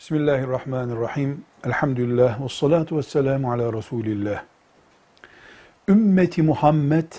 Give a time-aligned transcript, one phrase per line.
[0.00, 1.44] Bismillahirrahmanirrahim.
[1.64, 4.42] Elhamdülillah ve salatu ve selamu ala Resulillah.
[5.88, 7.12] Ümmeti Muhammed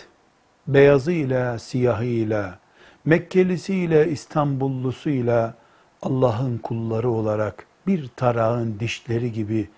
[0.67, 2.59] beyazıyla, siyahıyla,
[3.05, 5.53] Mekkelisiyle, İstanbullusuyla
[6.01, 9.69] Allah'ın kulları olarak bir tarağın dişleri gibi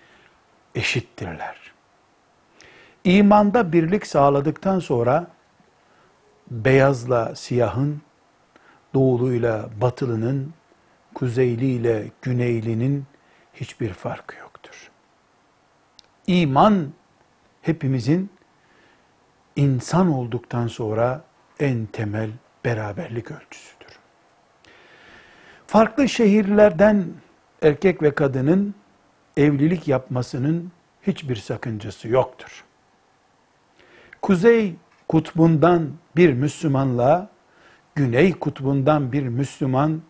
[0.74, 1.56] eşittirler.
[3.04, 5.26] İmanda birlik sağladıktan sonra
[6.50, 8.02] beyazla siyahın,
[8.94, 10.52] doğuluyla batılının,
[11.14, 13.04] kuzeyliyle güneylinin
[13.54, 14.90] hiçbir farkı yoktur.
[16.26, 16.92] İman
[17.62, 18.30] hepimizin
[19.56, 21.24] insan olduktan sonra
[21.60, 22.30] en temel
[22.64, 23.98] beraberlik ölçüsüdür.
[25.66, 27.06] Farklı şehirlerden
[27.62, 28.74] erkek ve kadının
[29.36, 32.64] evlilik yapmasının hiçbir sakıncası yoktur.
[34.22, 34.74] Kuzey
[35.08, 37.28] kutbundan bir Müslümanla
[37.94, 40.02] güney kutbundan bir Müslüman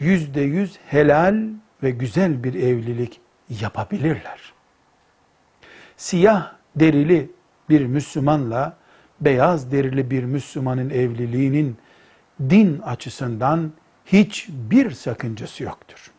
[0.00, 1.48] yüzde yüz helal
[1.82, 3.20] ve güzel bir evlilik
[3.60, 4.52] yapabilirler.
[5.96, 7.30] Siyah derili
[7.68, 8.76] bir Müslümanla
[9.20, 11.76] beyaz derili bir Müslümanın evliliğinin
[12.40, 13.72] din açısından
[14.06, 16.10] hiçbir sakıncası yoktur.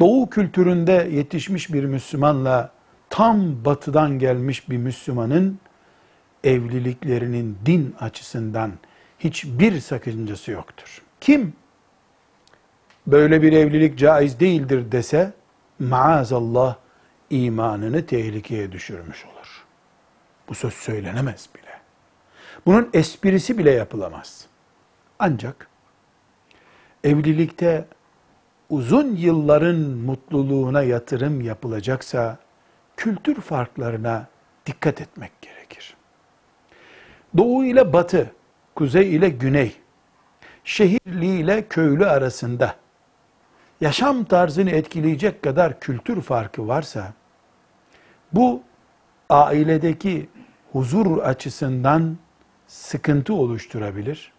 [0.00, 2.72] Doğu kültüründe yetişmiş bir Müslümanla
[3.10, 5.58] tam batıdan gelmiş bir Müslümanın
[6.44, 8.72] evliliklerinin din açısından
[9.18, 11.02] hiçbir sakıncası yoktur.
[11.20, 11.52] Kim
[13.12, 15.32] böyle bir evlilik caiz değildir dese
[15.78, 16.76] maazallah
[17.30, 19.64] imanını tehlikeye düşürmüş olur.
[20.48, 21.72] Bu söz söylenemez bile.
[22.66, 24.46] Bunun esprisi bile yapılamaz.
[25.18, 25.68] Ancak
[27.04, 27.84] evlilikte
[28.70, 32.38] uzun yılların mutluluğuna yatırım yapılacaksa
[32.96, 34.26] kültür farklarına
[34.66, 35.96] dikkat etmek gerekir.
[37.36, 38.32] Doğu ile batı,
[38.74, 39.76] kuzey ile güney,
[40.64, 42.74] şehirli ile köylü arasında
[43.80, 47.12] yaşam tarzını etkileyecek kadar kültür farkı varsa
[48.32, 48.62] bu
[49.30, 50.28] ailedeki
[50.72, 52.16] huzur açısından
[52.66, 54.32] sıkıntı oluşturabilir.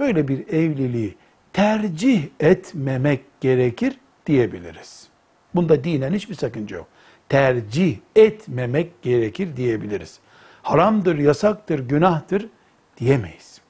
[0.00, 1.16] Böyle bir evliliği
[1.52, 5.08] tercih etmemek gerekir diyebiliriz.
[5.54, 6.86] Bunda dinen hiçbir sakınca yok.
[7.28, 10.18] Tercih etmemek gerekir diyebiliriz.
[10.62, 12.48] Haramdır, yasaktır, günahtır
[12.96, 13.60] diyemeyiz.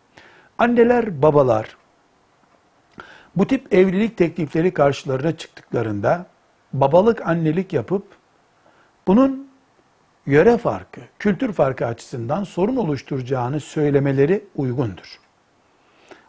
[0.59, 1.77] Anneler, babalar
[3.36, 6.26] bu tip evlilik teklifleri karşılarına çıktıklarında
[6.72, 8.04] babalık, annelik yapıp
[9.06, 9.50] bunun
[10.26, 15.20] yöre farkı, kültür farkı açısından sorun oluşturacağını söylemeleri uygundur.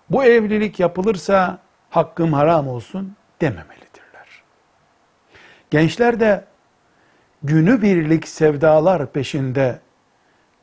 [0.10, 1.60] Bu evlilik yapılırsa
[1.90, 4.44] hakkım haram olsun dememelidirler.
[5.72, 6.46] Gençler de
[7.44, 9.80] günübirlik sevdalar peşinde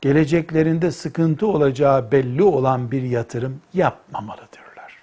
[0.01, 4.97] geleceklerinde sıkıntı olacağı belli olan bir yatırım yapmamalıdırlar.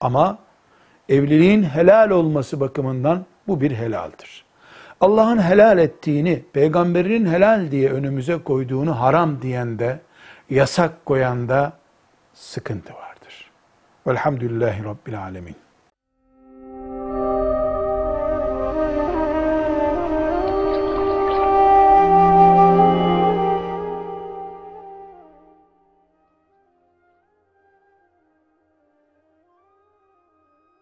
[0.00, 0.38] Ama
[1.10, 4.44] evliliğin helal olması bakımından bu bir helaldir.
[5.00, 10.00] Allah'ın helal ettiğini, peygamberinin helal diye önümüze koyduğunu haram diyen de,
[10.50, 11.72] yasak koyan da
[12.34, 13.50] sıkıntı vardır.
[14.06, 15.56] Velhamdülillahi Rabbil Alemin.